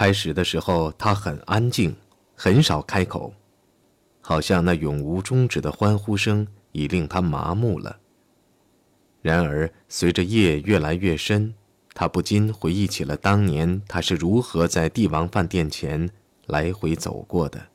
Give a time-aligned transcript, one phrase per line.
[0.00, 1.94] 开始的时候，他很安静，
[2.34, 3.34] 很少开口，
[4.22, 7.98] 好像那永无终止的欢呼声已令他麻木了。
[9.20, 11.52] 然而，随着夜越来越深，
[11.92, 16.08] 他不禁回忆起了当年他是如何在帝王饭店前
[16.46, 17.66] 来回走过的。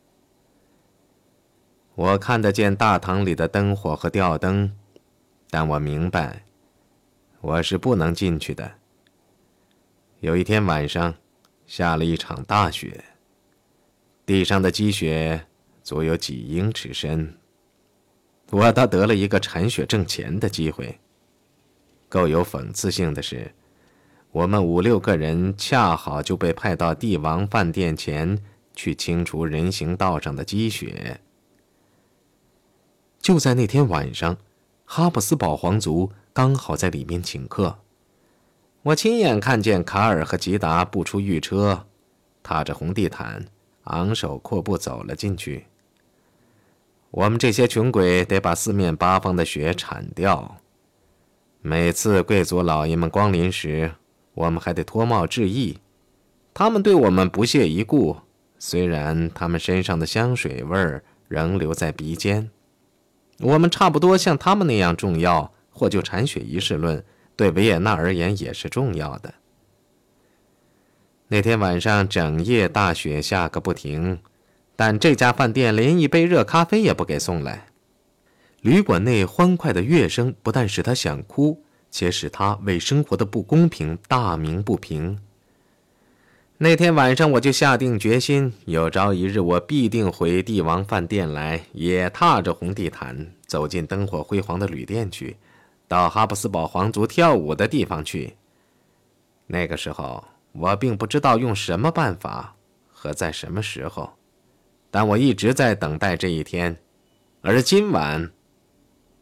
[1.93, 4.75] 我看得见大堂里的灯火和吊灯，
[5.51, 6.43] 但我明白，
[7.41, 8.71] 我是不能进去的。
[10.21, 11.13] 有一天晚上，
[11.65, 13.03] 下了一场大雪，
[14.25, 15.47] 地上的积雪
[15.83, 17.37] 足有几英尺深。
[18.51, 20.99] 我倒得了一个铲雪挣钱的机会。
[22.07, 23.53] 够有讽刺性的是，
[24.31, 28.39] 我们五六个人恰好就被派到帝王饭店前
[28.75, 31.19] 去清除人行道上的积雪。
[33.19, 34.37] 就在那天晚上，
[34.85, 37.79] 哈布斯堡皇族刚好在里面请客。
[38.85, 41.87] 我亲眼看见卡尔和吉达步出御车，
[42.43, 43.43] 踏着红地毯，
[43.85, 45.65] 昂首阔步走了进去。
[47.09, 50.57] 我们这些穷鬼得把四面八方的雪铲掉。
[51.63, 53.93] 每次贵族老爷们光临时，
[54.35, 55.79] 我们还得脱帽致意。
[56.53, 58.17] 他们对我们不屑一顾，
[58.59, 62.51] 虽然他们身上的香水味仍留在鼻尖。
[63.39, 67.03] 我们差不多像他们那样重要，或就铲雪仪式论。
[67.35, 69.33] 对维也纳而言也是重要的。
[71.27, 74.19] 那天晚上整夜大雪下个不停，
[74.75, 77.65] 但这家饭店连一杯热咖啡也不给送来。
[78.61, 85.19] 旅馆内欢快的乐声不但使他想哭，且使他为生活的不公平大鸣不平。
[86.57, 95.35] 那天晚上我就下定决心，有朝一日我必定回帝王饭店来，也踏着红地毯走进灯火辉煌的旅店去。
[95.87, 98.35] 到哈布斯堡皇族跳舞的地方去。
[99.47, 102.55] 那个时候，我并不知道用什么办法
[102.91, 104.13] 和在什么时候，
[104.89, 106.77] 但我一直在等待这一天，
[107.41, 108.31] 而今晚，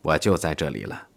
[0.01, 1.07] 我就在这里了。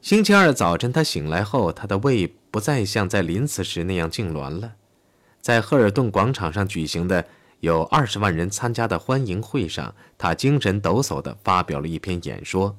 [0.00, 4.74] 星期二早晨，他醒来后，他的胃不再像在临死时那样痉挛了。
[5.40, 7.24] 在赫尔顿广场上举行的。
[7.60, 12.76] 有二十万人参加的欢迎会上，他精神抖擞地发表了一篇演说。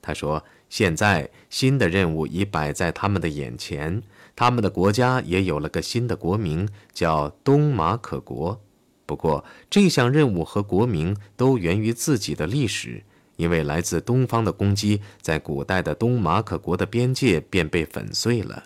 [0.00, 4.02] 他说：“现在新的任务已摆在他们的眼前，
[4.34, 8.60] 他们的国家也有了个新的国名，叫东马可国。
[9.04, 13.02] 不过，这项任务和国名都源于自己的历史，
[13.36, 18.62] 因为来自东方的攻击，在古代的东马可国的边界便被粉碎了。”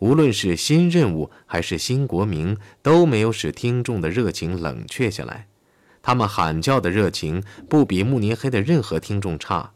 [0.00, 5.46] 无论是新任务还是新国名，都没有使听众的热情冷却下来。
[6.02, 9.72] 他们喊叫的热情不比慕尼黑的任何听众差。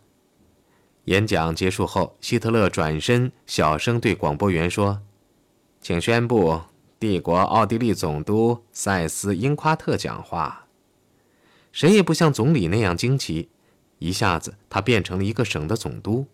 [1.05, 5.03] 演讲结束后，希特勒转身小声对广播员说
[5.83, 6.63] ：“请宣布
[6.99, 10.67] 帝国奥地利总督塞斯英夸特讲话。”
[11.71, 13.51] 谁也不像总理那样惊奇，
[13.99, 16.27] 一下子他变成了一个省的总督。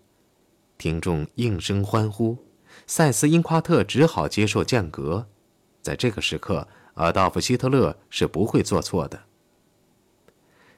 [0.79, 2.39] 听众应声欢呼。
[2.91, 5.29] 塞斯因夸特只好接受降格。
[5.81, 9.21] 在这个时刻，阿道夫·希特勒是不会做错的。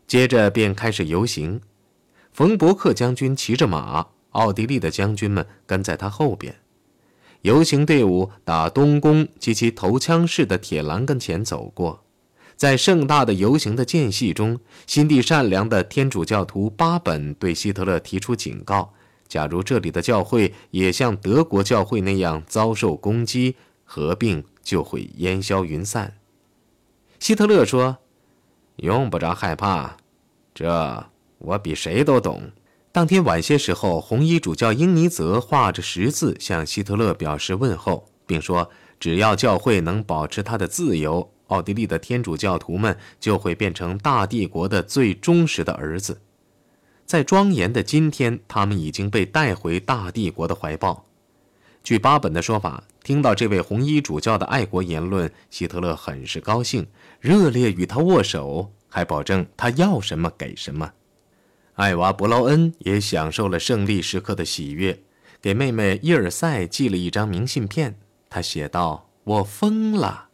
[0.06, 1.62] 接着便开始游行，
[2.30, 6.56] 冯伯克将军骑着马，奥地利的将军们跟在他后边。
[7.40, 12.04] 游行队伍打东宫及其头枪式的铁栏跟前走过，
[12.56, 18.92] 在盛大的游行的间隙中，心地善良的天主教徒巴本对希特勒提出警告。
[19.32, 26.18] 假如这里的教会也像德国教会那样遭受攻击，合并就会烟消云散。
[27.18, 27.96] 希特勒说
[28.76, 29.96] ：“用不着害怕，
[30.52, 31.06] 这
[31.38, 32.50] 我比谁都懂。”
[32.92, 38.68] 当天晚些时候，红衣主教英尼泽画着十字向希特勒表示问候，并说
[39.00, 46.20] ：“只要教会能保持它的自由，奥地利的天主教徒们就会变成大帝国的最忠实的儿子。”
[47.06, 51.06] 在庄严的今天，他们已经被带回大帝国的怀抱。
[51.82, 56.86] 据巴本的说法，听到这位红衣主教的爱国言论，希特勒很是高兴，
[57.20, 60.92] 热烈与他握手，还保证他要什么给什么。
[61.74, 65.00] 艾娃·伯劳恩也享受了胜利时刻的喜悦，
[65.40, 67.98] 给妹妹伊尔塞寄了一张明信片。
[68.30, 70.28] 他写道：“我疯了。”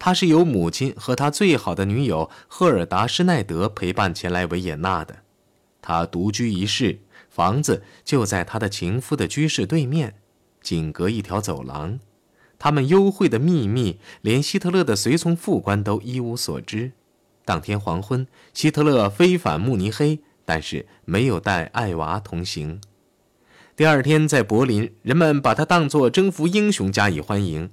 [0.00, 5.18] 他是由母亲和他最好的女友赫尔达·施奈德陪伴前来维也纳的。
[5.82, 10.14] 他独居一室，房子就在他的情夫的居室对面，
[10.62, 11.98] 仅隔一条走廊。
[12.58, 16.92] 他们幽会的秘密，连希特勒的随从副官都一无所知。
[17.44, 22.80] 当天黄昏，希特勒飞返慕尼黑，但是没有带艾娃同行。
[23.74, 27.70] 第二天在柏林，人们把他当作征服英雄加以欢迎。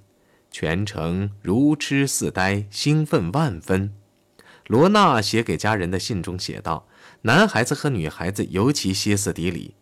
[0.50, 3.94] 全程如痴似呆，兴奋万分。
[4.68, 6.88] 罗娜写给家人的信中写道
[7.22, 9.76] ：“男孩子和女孩子尤其歇斯底里。”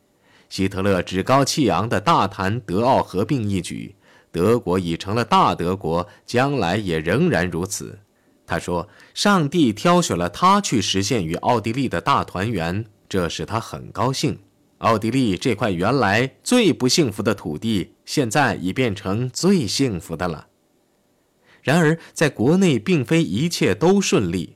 [0.48, 3.96] 希特勒趾高气扬地大谈德奥合并一举，
[4.32, 8.00] 德国已成了大德国，将来也仍然如此。
[8.46, 14.38] 他说：“上帝挑选了他去实现与奥地利的大团圆，这使他很高兴。
[14.78, 20.48] 奥地利这块原来最不幸福的土地，现在已变成最幸福的了。”
[21.64, 24.55] 然而，在国内并非一切都顺利。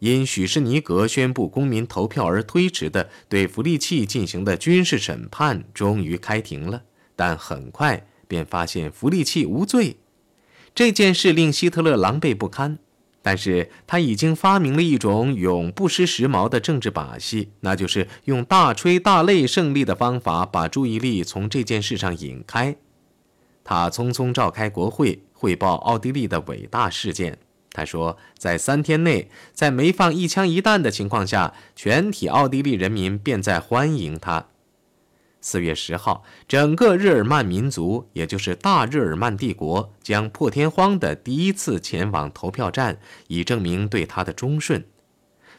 [0.00, 6.82] 因许士尼格宣布公民投票而推迟的对弗利契进行的军事审判终于开庭了，
[7.16, 9.96] 但很快便发现弗利契无罪。
[10.74, 12.78] 这件事令希特勒狼狈不堪，
[13.22, 22.76] 但是他已经发明了一种永不失时髦的政治把戏，那就是用大吹大擂胜利的方法把注意力从这件事上引开。
[23.64, 27.38] 他匆匆召开国会，汇报奥地利的伟大事件。
[27.78, 34.48] 他说，在三天内，在没放一枪一弹的情况下，全体奥地利人民便在欢迎他。
[35.40, 42.98] 四月十号，整个日耳曼民族，也就是大日耳曼帝国，将破天荒的第一次前往投票站，
[43.28, 44.84] 以证明对他的忠顺。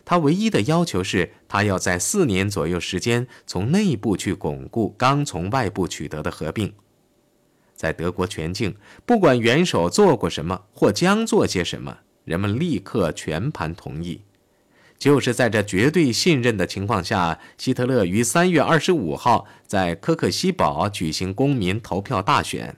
[0.04, 6.74] 他唯一的要求是，他要在四年左右时间，从内部去巩固刚从外部取得的合并。
[7.74, 8.76] 在德国全境，
[9.06, 14.22] 不管元首做过什么或将做些什么，人们立刻全盘同意。
[14.98, 22.76] 就是在这绝对信任的情况下，希特勒于三月二十五号在科克西堡举行公民投票大选。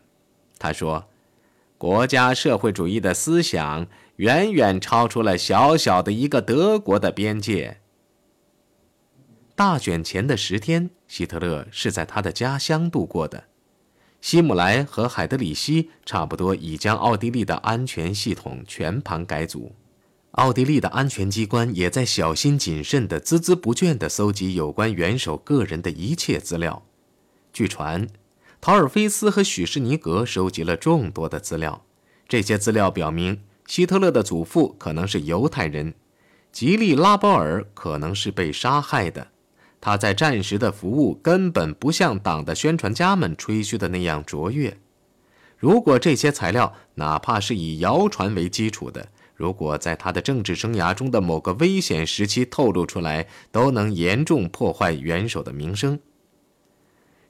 [0.59, 1.09] 他说
[1.79, 7.79] ：“国家社会主义的思想远远超出了小小的一个德国的边界。”
[9.55, 13.45] 大选前的十天，希特勒是在他的家乡度过的。
[14.21, 19.75] 希姆莱和海德里希差不多已将奥地利的安全系统全盘改组，
[20.31, 26.85] 奥地利的安全机关也在小心谨慎地、孜孜不倦地搜集有关元首个人的一切资料。
[27.51, 28.07] 据传，
[28.61, 31.83] 陶尔菲斯和许士尼格收集了众多的资料，
[32.29, 35.95] 这些资料表明，希特勒的祖父可能是犹太人，
[36.51, 39.29] 吉利拉波尔可能是被杀害的。
[39.81, 44.77] 他在战时的服务根本不像党的宣传家们吹嘘的那样卓越。
[45.57, 55.99] 如果这些材料哪怕是以谣传为基础的，如果在他的政治生涯中的某个危险时期透露出来，都能严重破坏元首的名声。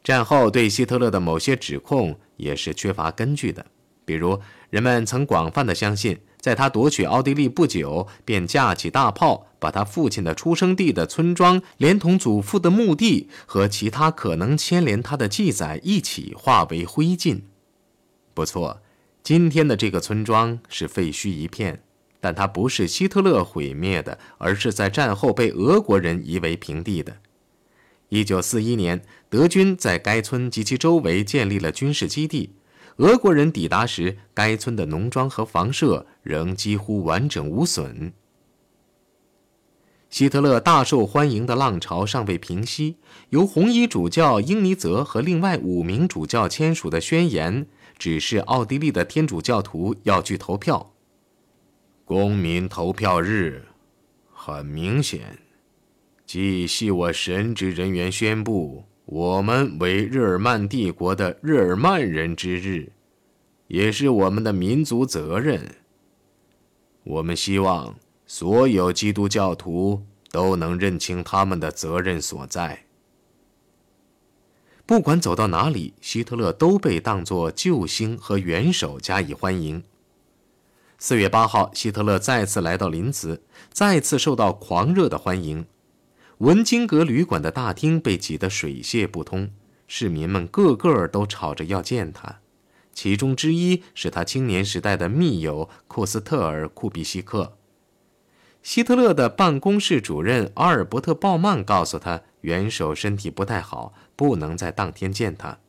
[0.03, 3.65] 战后对希特勒的某些指控也是缺乏根据的，
[4.03, 4.39] 比如
[4.69, 6.19] 人们曾广泛的相信。
[6.41, 17.41] 在他夺取奥地利不久，便架起大炮，把他父亲的出生地的村庄，连同祖父的墓地和其他可能牵连他的记载一起化为灰烬。
[18.33, 18.81] 不错，
[19.23, 21.83] 今天的这个村庄是废墟一片，
[22.19, 27.17] 但它不是希特勒毁灭的，而是在战后被俄国人夷为平地的。
[28.09, 32.55] 一九四一年，德军在该村及其周围建立了军事基地。
[32.97, 38.13] 俄国人抵达时，该村的农庄和房舍仍几乎完整无损。
[40.09, 42.97] 希特勒大受欢迎的浪潮尚未平息，
[43.29, 47.65] 由红衣主教英尼泽和另外五名主教签署的宣言，
[47.97, 50.91] 指示奥地利的天主教徒要去投票。
[52.03, 53.67] 公民投票日，
[54.33, 55.39] 很明显，
[56.25, 58.83] 即系我神职人员宣布。
[59.11, 62.93] 我们为日耳曼帝国的日耳曼人之日，
[63.67, 65.75] 也是我们的民族责任。
[67.03, 72.85] 我们希望所有基督教徒都能认清他们的责任所在。
[74.85, 79.83] 不管走到哪里，希特勒都被当作救星和元首加以欢迎。
[80.97, 83.41] 四月八号，希特勒再次来到林茨，
[83.73, 85.65] 再次受到狂热的欢迎。
[86.41, 89.51] 文津阁旅馆的大厅被挤得水泄不通，
[89.87, 92.39] 市民们个个都吵着要见他。
[92.91, 97.57] 其中之一是他青年时代的密友库斯特尔·库比西克。
[98.63, 105.59] 希特勒的办公室主任阿尔伯特·鲍曼告诉他，元首身体不太好，不能在当天见他。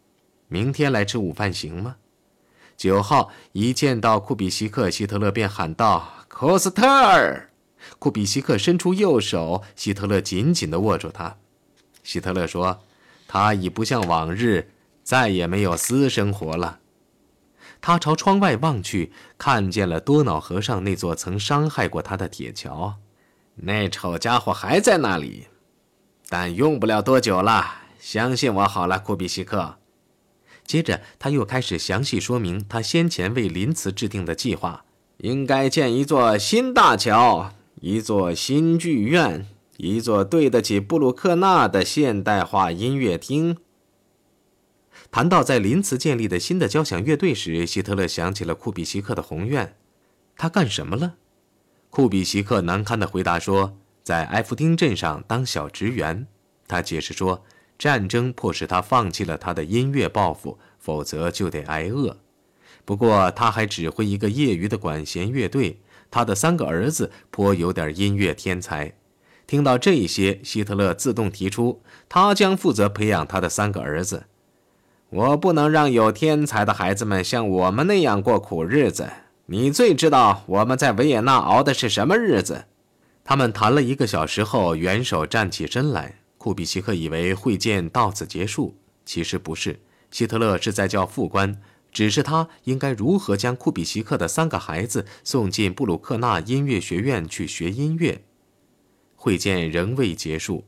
[0.49, 1.97] 明天来吃午饭行吗？
[2.79, 7.51] 九号一见到库比西克，希特勒便喊道：“库斯特尔！”
[8.03, 11.37] 库比西克伸出右手，希特勒紧紧地握住他。
[12.03, 12.81] 希特勒说
[13.29, 14.73] ：“他已不像往日，
[15.05, 16.81] 再也没有私生活了。”
[17.81, 22.97] 他朝窗外望去，看见了多瑙河上那座曾伤害过他的铁桥。
[23.55, 25.47] 那丑家伙还在那里，
[26.29, 27.83] 但用不了多久了。
[28.01, 29.77] 相信我好了，库比西克。
[30.67, 34.85] 接着，他又开始详细说明他先前为林茨制定的计划：
[35.19, 37.53] 应该建一座新大桥，
[37.85, 39.45] 一座新剧院，
[39.77, 43.57] 一座对得起布鲁克纳的现代化音乐厅。
[45.11, 49.75] 谈到在林茨建立的新的交响乐队时，希特勒想起了库比西克的宏愿。
[50.37, 51.15] 他干什么了？
[51.91, 56.29] 库比西克难堪地回答说：“在埃夫丁镇上当小职员。”
[56.69, 57.45] 他解释说。
[57.79, 62.17] 战争迫使他放弃了他的音乐抱负，否则就得挨饿。
[62.85, 65.81] 不过，他还指挥一个业余的管弦乐队。
[66.13, 68.93] 他的三个儿子颇有点音乐天才。
[69.47, 74.27] 听到这些，希特勒自动提出，他将负责培养他的三个儿子。
[75.11, 79.11] 我不能让有天才的孩子们像我们那样过苦日子。
[79.47, 82.65] 你最知道我们在维也纳熬的是什么日子。
[83.25, 86.17] 他们谈了一个小时后，元首站起身来。
[86.39, 89.81] 库比奇克以为会见到此结束，其实不是。
[90.11, 91.61] 希特勒是在叫副官，
[91.93, 98.25] 指示他应该如何将库比奇克的三个孩子送进布鲁克纳音乐学院去学音乐。
[99.15, 100.65] 会见仍未结束，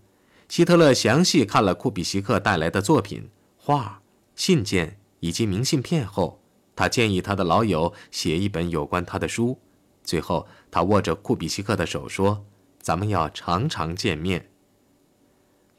[0.49, 4.03] 希特勒详细看了库比奇克带来的作品、画、
[4.37, 6.41] 信件以及明信片后，
[6.77, 9.59] 他建议他的老友写一本有关他的书。
[10.05, 12.45] 最后，他握着库比奇克的手说
[12.79, 14.51] ：“咱们要常常见面。”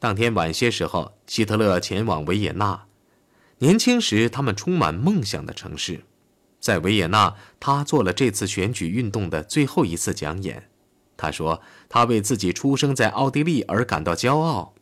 [0.00, 2.85] 当天晚些时候，希特勒前往维也纳。
[3.58, 6.02] 年轻时，他们充满梦想的城市。
[6.60, 10.68] 在维也纳，他做了这次选举运动的最后一次讲演。
[11.16, 14.74] 他说：“他为自己出生在奥地利而感到骄傲。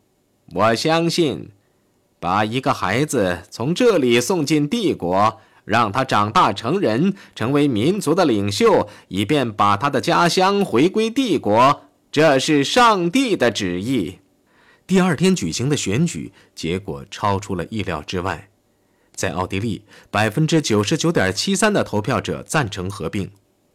[0.52, 1.50] 我相信，
[2.18, 14.18] 把一个孩子从这里送进帝国，让他长大成人，成为民族的领袖，以便把他的家乡回归帝国，这是上帝的旨意。”
[14.86, 18.48] 第二天举行的选举结果超出了意料之外，
[19.14, 23.28] 在奥地利，百分之九十九点七三的投票者赞成合并；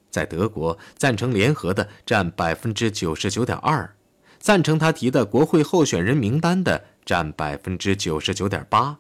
[0.09, 3.95] 在德国，赞成联合的占百分之九十九点二，
[4.39, 8.99] 赞成他提的国会候选人名单的占百分之九十九点八。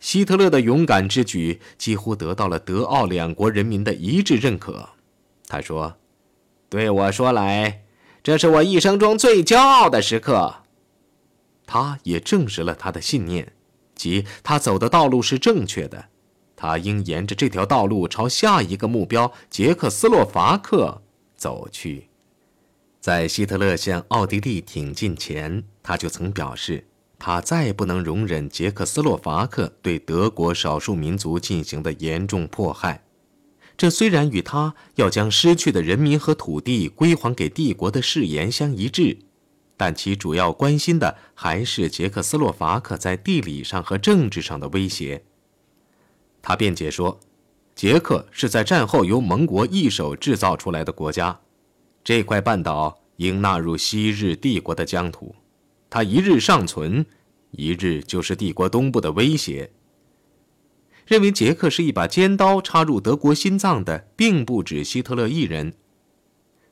[0.00, 4.90] 希特勒的勇敢之举几乎得到了德奥两国人民的一致认可。
[5.48, 5.96] 他说
[6.70, 7.82] ：“对我说来，
[8.22, 10.62] 这是我一生中最骄傲的时刻。”
[11.66, 13.52] 他也证实了他的信念，
[13.98, 16.06] 即他走的道路是正确的，
[16.56, 21.02] 他应沿着这条道路朝下一个目标——捷克斯洛伐克
[21.36, 22.08] 走去。
[23.00, 26.86] 在希特勒向奥地利挺进前，他就曾表示，
[27.18, 33.04] 他再不能容忍捷克斯洛伐克对德国少数民族进行的严重迫害。
[33.76, 39.16] 这虽然与他要将失去的人民和土地归还给帝国的誓言相一致。
[39.78, 45.24] 但其主要关心的还是捷克斯洛伐克在地理上和政治上的威胁。
[46.42, 47.20] 他辩解说，
[47.76, 51.40] 捷克是在战后由盟国一手制造出来的国家，
[52.02, 55.36] 这块半岛应纳入昔日帝国的疆土。
[55.88, 57.06] 它一日尚存，
[57.52, 59.70] 一日就是帝国东部的威胁。
[61.06, 65.74] 认为捷克是一把尖刀插入德国心脏的，并不止希特勒一人。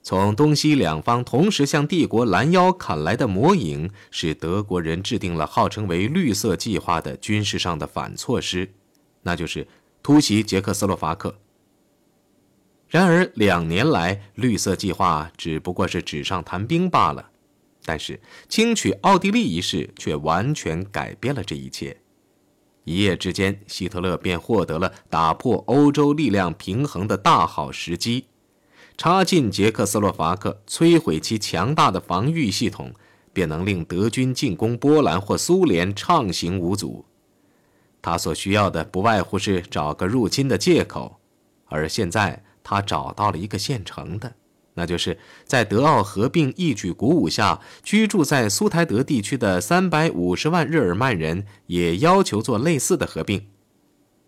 [0.06, 8.72] 从东西两方同时向帝国拦腰砍来的魔影，使德国人制定了号称为“绿色计划”的军事上的反措施，
[9.22, 9.66] 那就是
[10.04, 11.36] 突袭捷克斯洛伐克。
[12.86, 17.30] 然而，两年来，绿色计划只不过是纸上谈兵罢了。
[17.84, 21.96] 但是，轻取奥地利一事却完全改变了这一切。
[22.84, 28.26] 一夜之间，希特勒便获得了打破欧洲力量平衡的大好时机。
[28.96, 32.92] 插进捷克斯洛伐克，摧毁其强大的防御系统，
[33.32, 37.04] 便能令德军进攻波兰或苏联畅行无阻。
[38.00, 41.18] 他所需要的不外乎是找个入侵的借口，
[41.66, 44.32] 而现在他找到了一个现成的，
[44.74, 53.46] 那就是在德奥合并一举鼓舞下，居住在苏台德地区的三百五十万日耳曼人也要求做类似的合并，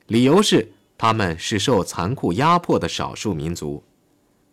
[0.09, 3.85] 理由是他们是受残酷压迫的少数民族。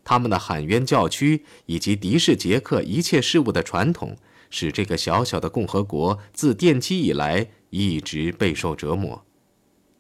[0.06, 4.16] 他们的喊冤叫屈以及敌视捷克一切事物的传统，
[4.52, 9.26] 使这个小小的共和国自奠基以来一直备受折磨。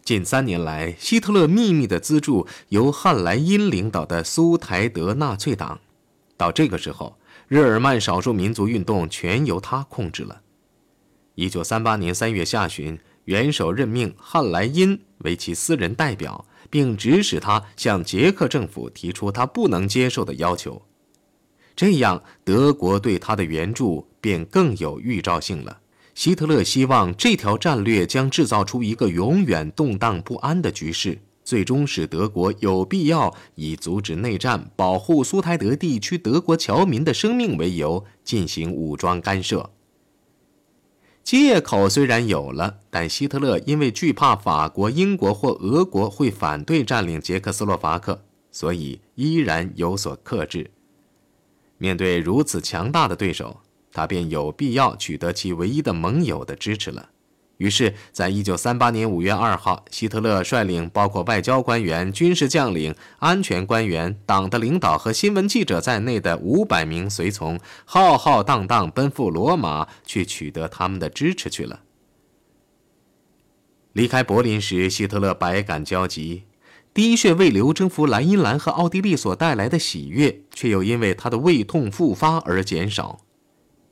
[0.03, 5.81] 近三年来，希特勒秘密地资助由汉莱因领导的苏台德纳粹党。
[6.37, 10.41] 到这个时候，日耳曼少数民族运动全由他控制了。
[11.33, 16.45] 一九三八年三月下旬，元首任命汉莱因为其私人代表。
[16.75, 20.81] 并指使他向捷克政府提出他不能接受的要求，
[21.73, 25.79] 这样德国对他的援助便更有预兆性了。
[26.15, 39.71] 希特勒希望这条战略将制造出一个永远动荡不安的局势，最终使德国有必要以阻止内战、保护苏台德地区德国侨民的生命为由进行武装干涉。
[41.25, 50.71] 借口虽然有了，但希特勒因为惧怕法国、英国或俄国会反对占领捷克斯洛伐克，所以依然有所克制。
[51.77, 53.59] 面对如此强大的对手。
[53.91, 57.11] 他便有必要取得其唯一的盟友的支持了。
[57.57, 71.79] 于是，在一九三八年五月二号，希特勒率领包括外交官员、军事将领、安全官员、党的领导和新闻记者在内的五百名随从，浩浩荡荡奔赴罗马，去取得他们的支持去了。
[73.93, 76.43] 离开柏林时，希特勒百感交集，
[76.93, 83.21] 滴血未流征服莱茵兰和奥地利所带来的喜悦，却又因为他的胃痛复发而减少。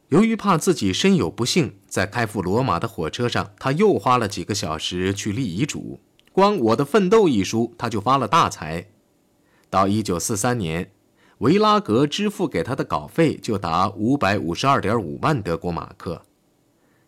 [0.10, 6.00] 由于怕自己身有不幸，在开赴罗马的火车上，他又花了几个小时去立遗嘱。
[6.32, 8.88] 光《我的奋斗》一书，他就发了大财。
[9.70, 10.92] 到一九四三年，
[11.40, 16.22] 维拉格支付给他的稿费就达五百五十二点五万德国马克。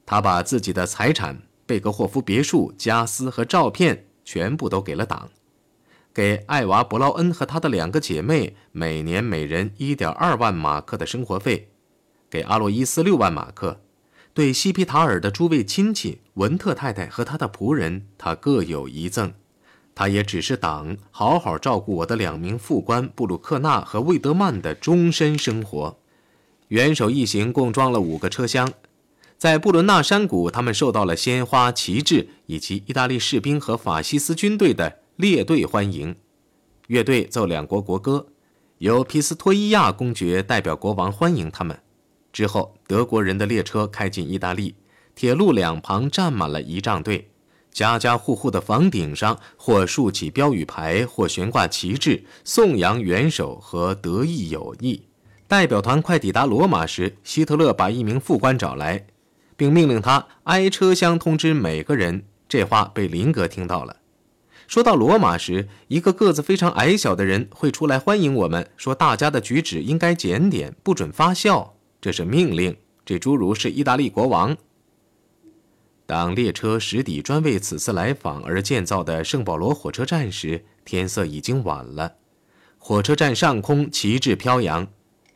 [0.06, 5.30] 他把自己的财产、贝格霍夫别墅、家私和照片全部都给了党，
[6.12, 11.70] 给艾娃·伯劳恩和他的两个姐妹每年每人一点二万马克的生活费。
[12.36, 13.80] 给阿洛伊斯六万马克，
[14.34, 19.34] 对西皮塔尔的诸位亲戚文特太太和他的仆人，他各有一赠。
[19.94, 25.98] 他也只是党好好照顾我的两名副官布鲁克纳和魏德曼的终身生活。
[26.68, 28.70] 元首一行共装了五个车厢，
[29.38, 36.18] 在布伦纳山谷，他们受到了鲜花、旗帜以及意大利士兵和法西斯军队的列队欢迎。
[36.88, 38.27] 乐队奏两国国歌，
[38.80, 41.80] 由皮斯托伊亚公爵代表国王欢迎他们。
[42.36, 44.75] 之后，德国人的列车开进意大利，
[45.15, 47.30] 铁路两旁站满了仪仗队，
[47.72, 55.04] 家家户户的房顶上或竖起标语牌，或悬挂旗帜，颂扬元首和德意友谊。
[55.48, 59.08] 代表团快抵达罗马时，希特勒把一名副官找来，
[59.56, 62.26] 并命令他挨车厢通知每个人。
[62.50, 63.95] 这话被林格听到了。
[64.67, 71.75] 说到罗马时，一个个子非常矮小的人会出来欢迎我们，说大家的举止应该检点，不准发笑。
[72.06, 72.78] 这是命令。
[73.04, 74.56] 这侏儒是意大利国王。
[76.06, 82.18] 当列车驶抵专为此次来访而建造的圣保罗火车站时，天色已经晚了。
[82.78, 84.88] 火车站上空旗帜飘扬，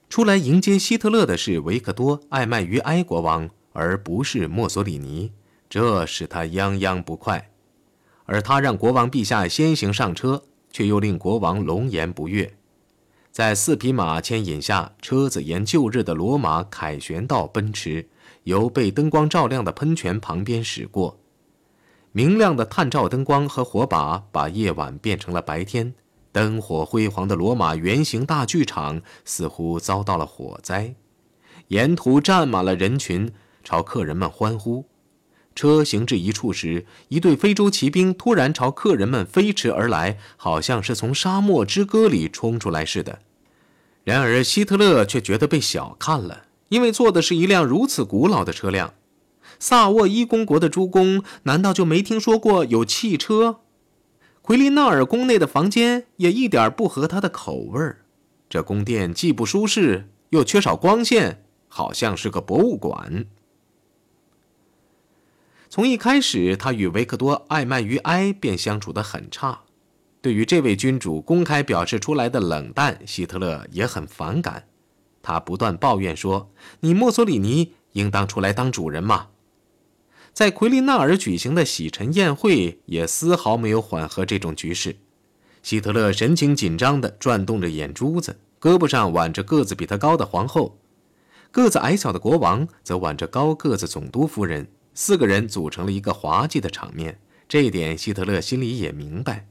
[0.09, 5.31] 出来迎接希特勒的是维克多·艾迈于埃国王，而不是墨索里尼，
[5.67, 7.49] 这使他泱泱不快。
[8.25, 12.53] 而他让国王陛下先行上车，却又令国王龙颜不悦。
[13.31, 18.09] 在四匹马牵引下，车子沿旧日的罗马凯旋道奔驰，
[18.43, 21.19] 由被灯光照亮的喷泉旁边驶过。
[22.11, 25.93] 明亮的探照灯光和火把把夜晚变成了白天，
[26.31, 30.95] 灯火辉煌的罗马圆形大剧场似乎遭到了火灾。
[31.67, 33.31] 沿途站满了人群，
[33.63, 34.85] 朝客人们欢呼。
[35.59, 43.19] 车行至一处时，一队非洲骑兵突然朝客人们飞驰而来，好像是从沙漠之歌里冲出来似的。
[44.05, 48.93] 然而，希特勒却觉得被小看了，因为坐的是一辆如此古老的车辆。
[49.59, 53.59] 萨沃伊公国的诸公难道就没听说过有汽车？
[54.41, 58.05] 奎林纳尔宫内的房间也一点不合他的口味儿。
[58.49, 63.25] 这宫殿既不舒适，又缺少光线，好像是个博物馆。
[65.71, 69.61] 从一开始，他与维克多·艾曼于埃便相处得很差。
[70.19, 74.63] 对于这位君主公开表示出来的冷淡，希特勒也很反感。
[75.21, 76.49] 他不断抱怨说
[76.81, 79.27] ：“你墨索里尼应当出来当主人嘛！”
[80.33, 84.95] 在奎利纳尔举行的洗尘宴会也丝毫没有缓和这种局势。
[85.61, 90.79] 希特勒神情紧张地转动着眼珠子，胳膊上挽着个子比他高的皇后，
[91.51, 94.67] 个子矮小的国王则挽着高个子总督夫人。
[95.01, 99.47] 四个人组成了一个滑稽的场面，这一点希特勒心里也明白。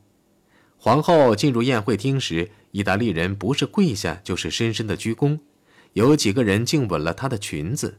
[0.77, 5.39] 皇后进入宴会厅时，意大利人不是跪下就是深深的鞠躬，
[5.95, 7.97] 有几个人竟吻了她的裙子。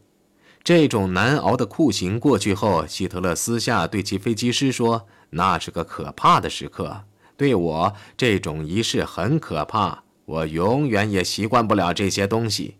[0.63, 12.75] 这种难熬的酷刑过去后，希特勒私下对其飞机师说：“那是个可怕的时刻，对我这种仪式很可怕，我永远也习惯不了这些东西。”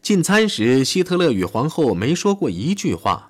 [0.00, 3.29] 进餐时，希特勒与皇后没说过一句话。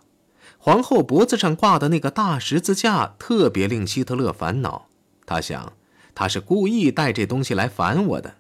[0.62, 4.88] 皇后脖子上挂的那个大十字架特别令希特勒烦恼。
[5.24, 5.72] 他想，
[6.14, 8.34] 他是故意带这东西来烦我的。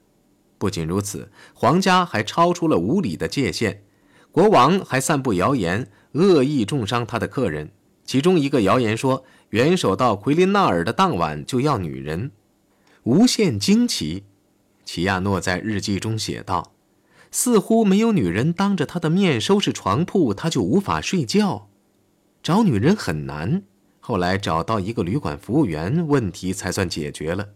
[0.58, 3.84] 不仅如此，皇家还超出了无礼的界限。
[4.30, 7.70] 国王还散布谣言，恶意重伤他的客人。
[8.04, 12.32] 其中一个谣言说，元首到奎林纳尔的当晚就要女人，
[13.04, 14.24] 无限惊奇。
[14.84, 16.74] 齐亚诺在日记中写道
[17.32, 21.69] ：“似乎没有女人当着他的面收拾床铺，他就无法睡觉。
[22.42, 23.62] 找女人很难。
[24.00, 27.50] 后来找到一个旅馆服务员，问题才算解决了。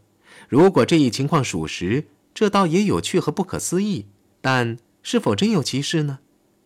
[0.48, 4.06] 如果这一情况属实，这倒也有趣和不可思议。
[4.40, 6.18] 但是否真有其事呢？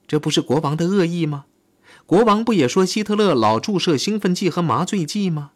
[0.06, 1.46] 这不是国王的恶意吗？”
[2.06, 5.52] 国王不也说希特勒老注射兴奋剂和麻醉剂吗？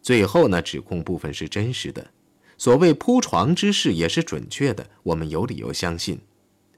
[0.00, 2.12] 最后呢，指控部分是真实的，
[2.56, 6.20] 所谓铺床之事也是准确的，我们有理由相信。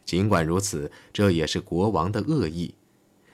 [0.07, 2.75] 尽管如此，这也是国王的恶意。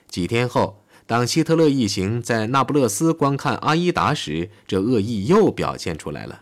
[0.09, 6.41] 几天后，当希特勒一行在那不勒斯观看《阿依达》时，这恶意又表现出来了。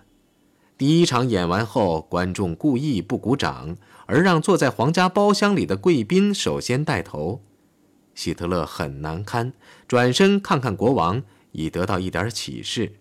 [0.77, 7.41] 第一场演完后，观众故意不鼓掌，而让坐在皇家包厢里的贵宾首先带头。
[8.15, 9.51] 希特勒很难堪，
[9.87, 12.93] 转身看看国王，以得到一点启示。